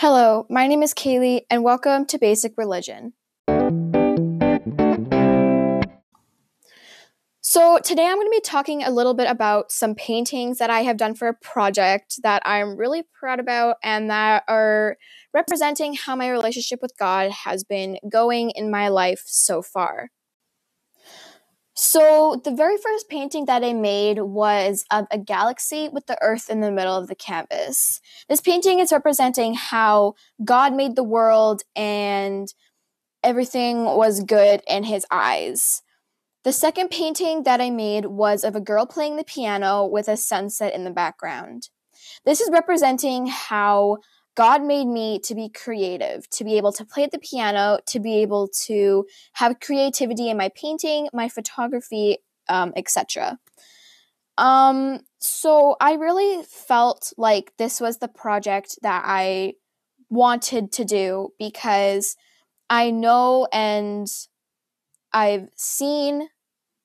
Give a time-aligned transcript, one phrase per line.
[0.00, 3.14] Hello, my name is Kaylee, and welcome to Basic Religion.
[7.40, 10.82] So, today I'm going to be talking a little bit about some paintings that I
[10.82, 14.98] have done for a project that I'm really proud about and that are
[15.34, 20.10] representing how my relationship with God has been going in my life so far.
[21.80, 26.50] So, the very first painting that I made was of a galaxy with the Earth
[26.50, 28.00] in the middle of the canvas.
[28.28, 30.14] This painting is representing how
[30.44, 32.52] God made the world and
[33.22, 35.82] everything was good in his eyes.
[36.42, 40.16] The second painting that I made was of a girl playing the piano with a
[40.16, 41.68] sunset in the background.
[42.24, 43.98] This is representing how
[44.38, 48.22] God made me to be creative, to be able to play the piano, to be
[48.22, 53.40] able to have creativity in my painting, my photography, um, etc.
[54.38, 59.54] Um, so I really felt like this was the project that I
[60.08, 62.14] wanted to do because
[62.70, 64.06] I know and
[65.12, 66.28] I've seen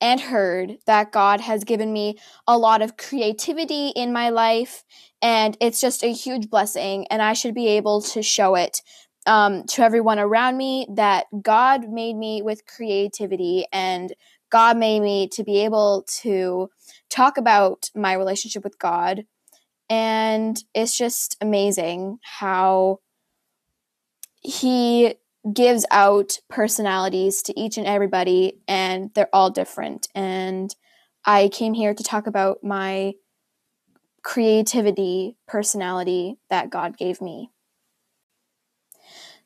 [0.00, 4.84] and heard that God has given me a lot of creativity in my life,
[5.20, 8.80] and it's just a huge blessing, and I should be able to show it
[9.26, 14.12] um, to everyone around me that God made me with creativity and
[14.50, 16.68] God made me to be able to
[17.08, 19.24] talk about my relationship with God.
[19.88, 23.00] And it's just amazing how
[24.40, 25.14] He
[25.52, 30.08] gives out personalities to each and everybody, and they're all different.
[30.14, 30.74] And
[31.24, 33.14] I came here to talk about my
[34.22, 37.50] creativity, personality that God gave me.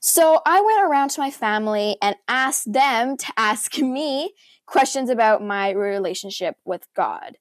[0.00, 4.34] So I went around to my family and asked them to ask me
[4.66, 7.38] questions about my relationship with God.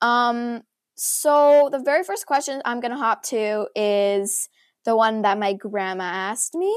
[0.00, 0.62] Um,
[0.94, 4.48] so the very first question I'm going to hop to is
[4.84, 6.74] the one that my grandma asked me.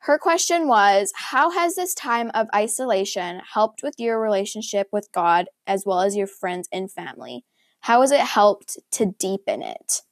[0.00, 5.46] Her question was How has this time of isolation helped with your relationship with God
[5.66, 7.44] as well as your friends and family?
[7.80, 10.02] How has it helped to deepen it?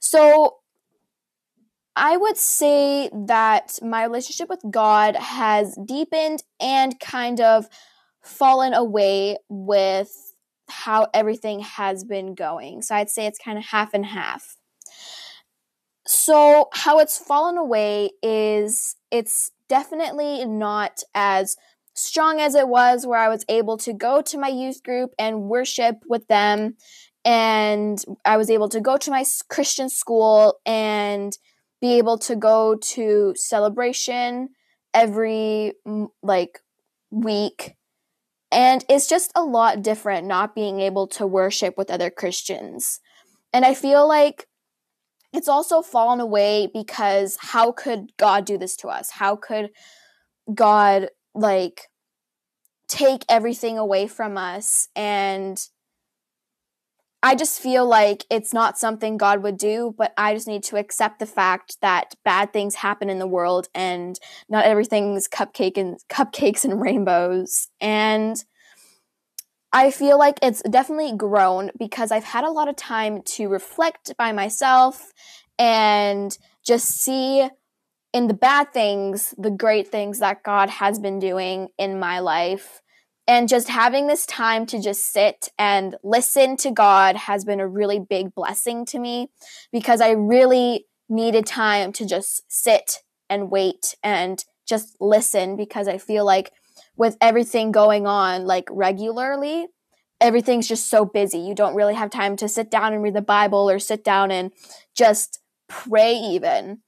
[0.00, 0.56] So,
[1.96, 7.66] I would say that my relationship with God has deepened and kind of
[8.22, 10.12] fallen away with
[10.68, 12.82] how everything has been going.
[12.82, 14.56] So I'd say it's kind of half and half.
[16.06, 21.56] So, how it's fallen away is it's definitely not as
[21.94, 25.42] strong as it was where I was able to go to my youth group and
[25.42, 26.76] worship with them
[27.24, 31.36] and I was able to go to my Christian school and
[31.80, 34.50] be able to go to celebration
[34.94, 35.72] every
[36.22, 36.60] like
[37.10, 37.76] week
[38.50, 43.00] and it's just a lot different not being able to worship with other Christians.
[43.52, 44.46] And I feel like
[45.32, 49.10] it's also fallen away because how could God do this to us?
[49.10, 49.70] How could
[50.54, 51.88] God like
[52.88, 55.68] take everything away from us and
[57.22, 60.76] I just feel like it's not something God would do, but I just need to
[60.76, 64.16] accept the fact that bad things happen in the world and
[64.48, 67.68] not everything's cupcake and cupcakes and rainbows.
[67.80, 68.36] And
[69.72, 74.16] I feel like it's definitely grown because I've had a lot of time to reflect
[74.16, 75.12] by myself
[75.58, 77.48] and just see
[78.12, 82.80] in the bad things the great things that God has been doing in my life.
[83.26, 87.68] And just having this time to just sit and listen to God has been a
[87.68, 89.28] really big blessing to me
[89.70, 95.98] because I really needed time to just sit and wait and just listen because I
[95.98, 96.52] feel like
[96.98, 99.68] with everything going on like regularly,
[100.20, 101.38] everything's just so busy.
[101.38, 104.30] You don't really have time to sit down and read the Bible or sit down
[104.30, 104.52] and
[104.94, 106.80] just pray even.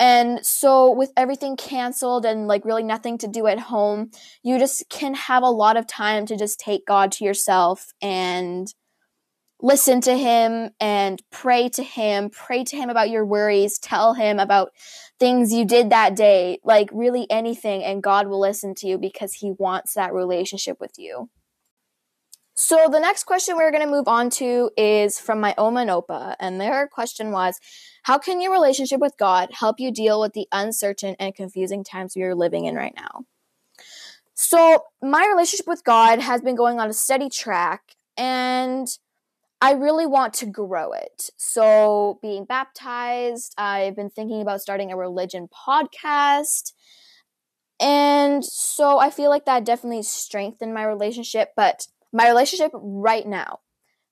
[0.00, 4.12] And so, with everything canceled and like really nothing to do at home,
[4.44, 8.72] you just can have a lot of time to just take God to yourself and
[9.60, 12.30] listen to Him and pray to Him.
[12.30, 13.78] Pray to Him about your worries.
[13.78, 14.72] Tell Him about
[15.18, 19.34] things you did that day, like really anything, and God will listen to you because
[19.34, 21.28] He wants that relationship with you.
[22.54, 25.90] So the next question we're going to move on to is from my Oma and
[25.90, 27.60] Opa, and their question was,
[28.02, 32.14] "How can your relationship with God help you deal with the uncertain and confusing times
[32.16, 33.26] we are living in right now?"
[34.34, 38.88] So my relationship with God has been going on a steady track, and
[39.60, 41.30] I really want to grow it.
[41.36, 46.72] So, being baptized, I've been thinking about starting a religion podcast.
[47.80, 53.60] And so I feel like that definitely strengthened my relationship, but my relationship right now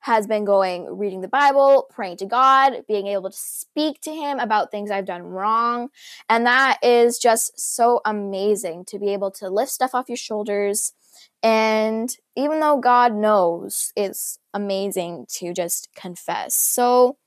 [0.01, 4.39] has been going reading the Bible, praying to God, being able to speak to Him
[4.39, 5.89] about things I've done wrong.
[6.29, 10.93] And that is just so amazing to be able to lift stuff off your shoulders.
[11.47, 16.57] And even though God knows, it's amazing to just confess.
[16.57, 17.19] So,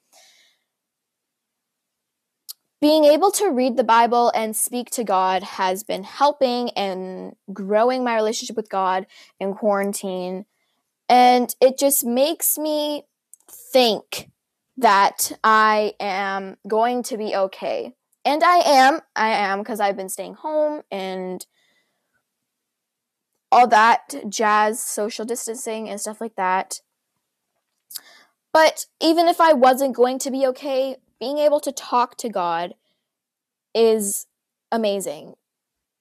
[2.82, 8.04] being able to read the Bible and speak to God has been helping and growing
[8.04, 9.08] my relationship with God
[9.40, 10.44] in quarantine.
[11.08, 13.06] And it just makes me
[13.50, 14.32] think
[14.76, 17.94] that I am going to be okay.
[18.26, 19.00] And I am.
[19.16, 21.46] I am because I've been staying home and
[23.52, 26.82] all that jazz, social distancing, and stuff like that.
[28.54, 32.74] But even if I wasn't going to be okay, being able to talk to God
[33.74, 34.28] is
[34.72, 35.36] amazing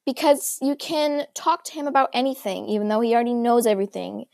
[0.06, 4.24] because you can talk to him about anything, even though he already knows everything.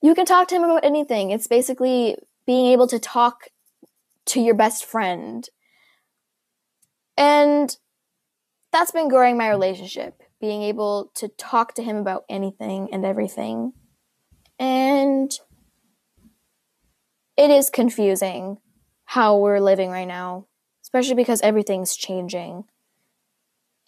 [0.00, 1.30] You can talk to him about anything.
[1.30, 2.16] It's basically
[2.46, 3.48] being able to talk
[4.26, 5.46] to your best friend.
[7.18, 7.76] And
[8.72, 13.72] that's been growing my relationship, being able to talk to him about anything and everything.
[14.58, 15.32] And
[17.36, 18.58] it is confusing
[19.04, 20.46] how we're living right now,
[20.82, 22.64] especially because everything's changing.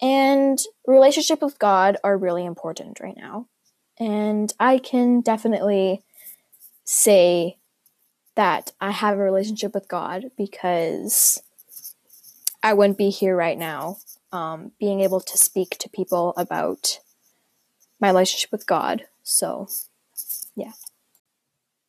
[0.01, 0.57] And
[0.87, 3.47] relationship with God are really important right now.
[3.99, 6.01] And I can definitely
[6.83, 7.57] say
[8.35, 11.43] that I have a relationship with God because
[12.63, 13.97] I wouldn't be here right now
[14.31, 16.99] um, being able to speak to people about
[17.99, 19.05] my relationship with God.
[19.23, 19.67] So,
[20.55, 20.71] yeah.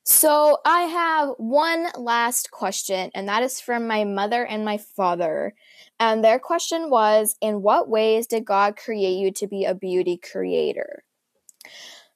[0.05, 5.55] So I have one last question, and that is from my mother and my father.
[6.01, 10.17] And their question was In what ways did God create you to be a beauty
[10.17, 11.05] creator?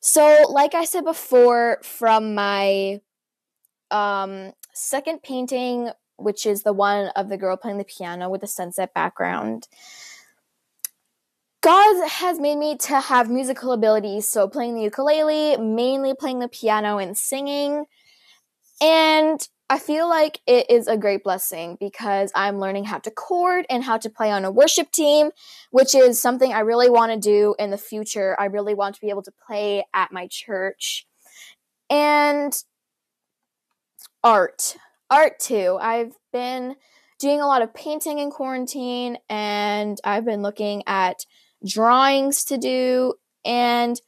[0.00, 3.00] So, like I said before, from my
[3.90, 8.46] um, second painting, which is the one of the girl playing the piano with the
[8.46, 9.68] sunset background,
[11.66, 16.46] God has made me to have musical abilities, so playing the ukulele, mainly playing the
[16.46, 17.86] piano and singing.
[18.80, 23.66] And I feel like it is a great blessing because I'm learning how to chord
[23.68, 25.30] and how to play on a worship team,
[25.72, 28.36] which is something I really want to do in the future.
[28.38, 31.04] I really want to be able to play at my church.
[31.90, 32.52] And
[34.22, 34.76] art.
[35.10, 35.78] Art too.
[35.80, 36.76] I've been
[37.18, 41.24] doing a lot of painting in quarantine and I've been looking at
[41.64, 43.14] drawings to do,
[43.44, 44.00] and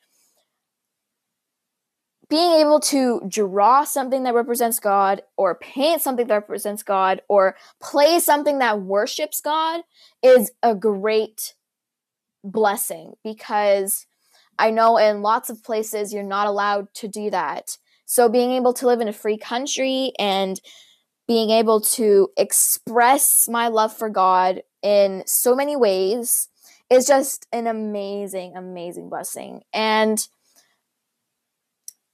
[2.28, 7.56] being able to draw something that represents God, or paint something that represents God, or
[7.80, 9.82] play something that worships God
[10.22, 11.54] is a great
[12.44, 14.06] blessing because
[14.58, 17.78] I know in lots of places you're not allowed to do that.
[18.06, 20.60] So being able to live in a free country and
[21.26, 26.48] being able to express my love for God in so many ways
[26.90, 29.62] is just an amazing, amazing blessing.
[29.72, 30.26] And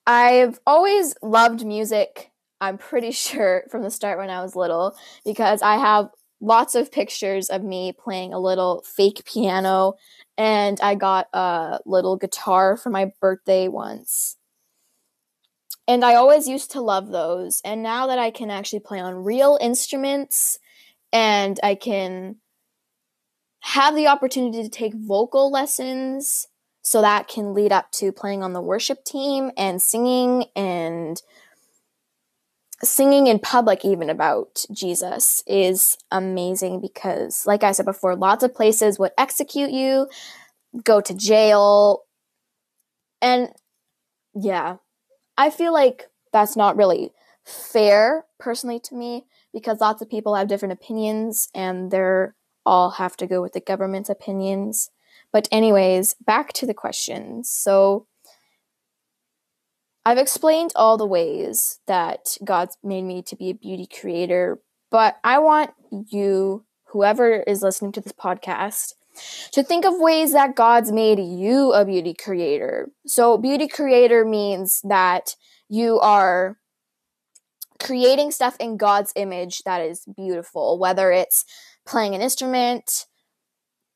[0.06, 2.31] I've always loved music,
[2.61, 6.09] I'm pretty sure, from the start when I was little, because I have
[6.41, 9.94] lots of pictures of me playing a little fake piano,
[10.37, 14.37] and I got a little guitar for my birthday once.
[15.87, 17.61] And I always used to love those.
[17.65, 20.59] And now that I can actually play on real instruments
[21.12, 22.37] and I can
[23.64, 26.49] have the opportunity to take vocal lessons
[26.83, 31.23] so that can lead up to playing on the worship team and singing and
[32.83, 38.54] singing in public even about Jesus is amazing because like I said before lots of
[38.54, 40.09] places would execute you
[40.85, 42.02] go to jail
[43.23, 43.49] and
[44.35, 44.76] yeah
[45.38, 47.12] I feel like that's not really
[47.47, 53.16] fair personally to me because lots of people have different opinions and they're all have
[53.18, 54.90] to go with the government's opinions.
[55.33, 57.50] But, anyways, back to the questions.
[57.50, 58.06] So,
[60.06, 65.16] I've explained all the ways that God's made me to be a beauty creator, but
[65.25, 68.92] I want you, whoever is listening to this podcast,
[69.52, 72.90] to think of ways that God's made you a beauty creator.
[73.06, 75.37] So, beauty creator means that
[75.68, 76.59] you are
[77.83, 81.45] creating stuff in God's image that is beautiful, whether it's
[81.87, 83.07] playing an instrument,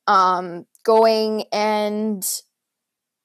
[0.06, 2.26] um, going and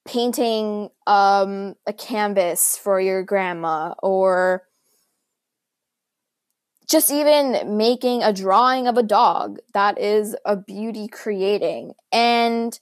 [0.06, 4.62] painting um, a canvas for your grandma, or
[6.88, 9.58] just even making a drawing of a dog.
[9.72, 11.94] That is a beauty creating.
[12.12, 12.78] And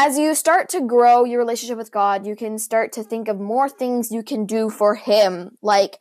[0.00, 3.40] as you start to grow your relationship with God, you can start to think of
[3.40, 5.98] more things you can do for Him, like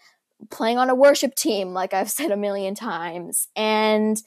[0.51, 3.47] playing on a worship team, like I've said a million times.
[3.55, 4.21] And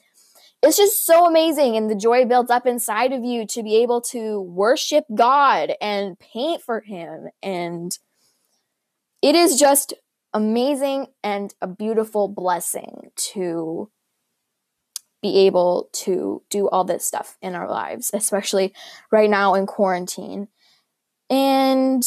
[0.61, 1.77] it's just so amazing.
[1.77, 6.19] And the joy builds up inside of you to be able to worship God and
[6.19, 7.29] paint for Him.
[7.41, 7.97] And
[9.21, 9.93] it is just
[10.33, 13.89] amazing and a beautiful blessing to
[15.21, 18.73] be able to do all this stuff in our lives, especially
[19.11, 20.47] right now in quarantine.
[21.29, 22.03] And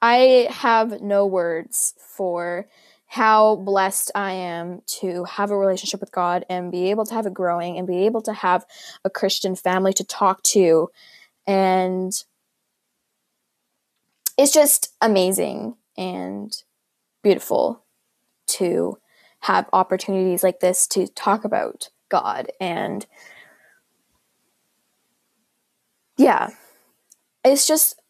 [0.00, 2.68] I have no words for
[3.06, 7.26] how blessed I am to have a relationship with God and be able to have
[7.26, 8.66] it growing and be able to have
[9.04, 10.90] a Christian family to talk to.
[11.46, 12.12] And
[14.36, 16.52] it's just amazing and
[17.22, 17.82] beautiful
[18.48, 18.98] to
[19.40, 23.06] have opportunities like this to talk about God and
[26.16, 26.48] yeah.
[27.44, 28.00] It's just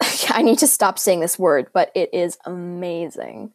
[0.28, 3.52] I need to stop saying this word but it is amazing.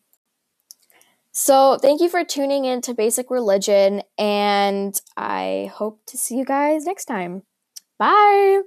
[1.32, 6.46] So thank you for tuning in to basic religion and I hope to see you
[6.46, 7.44] guys next time.
[7.98, 8.62] Bye